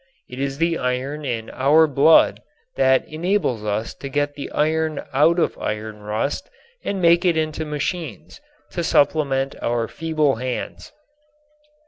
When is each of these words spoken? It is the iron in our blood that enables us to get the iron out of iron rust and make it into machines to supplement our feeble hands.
It 0.27 0.39
is 0.39 0.57
the 0.57 0.79
iron 0.79 1.25
in 1.25 1.51
our 1.51 1.85
blood 1.85 2.41
that 2.75 3.07
enables 3.07 3.63
us 3.63 3.93
to 3.93 4.09
get 4.09 4.33
the 4.33 4.49
iron 4.51 5.03
out 5.13 5.37
of 5.37 5.55
iron 5.59 5.99
rust 6.01 6.49
and 6.83 6.99
make 6.99 7.23
it 7.23 7.37
into 7.37 7.65
machines 7.65 8.41
to 8.71 8.83
supplement 8.83 9.53
our 9.61 9.87
feeble 9.87 10.37
hands. 10.37 10.91